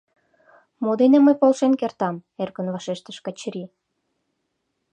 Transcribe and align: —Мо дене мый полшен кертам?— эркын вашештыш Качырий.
—Мо 0.83 0.91
дене 1.01 1.17
мый 1.21 1.35
полшен 1.41 1.73
кертам?— 1.79 2.15
эркын 2.43 2.67
вашештыш 2.73 3.17
Качырий. 3.25 3.69